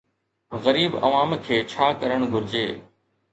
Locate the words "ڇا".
1.75-1.91